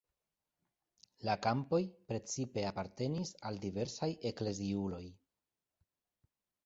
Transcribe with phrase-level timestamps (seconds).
[1.27, 1.79] La kampoj
[2.11, 5.03] precipe apartenis al diversaj ekleziuloj.